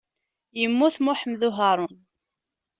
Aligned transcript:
Yemmut 0.59 0.95
Muḥemmud 1.03 1.41
Uharun. 1.49 1.95